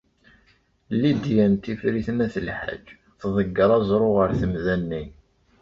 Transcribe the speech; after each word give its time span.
Lidya 0.99 1.45
n 1.51 1.53
Tifrit 1.63 2.07
n 2.15 2.19
At 2.25 2.35
Lḥaǧ 2.47 2.85
tḍegger 3.19 3.69
aẓru 3.77 4.09
ɣer 4.17 4.29
temda-nni. 4.39 5.03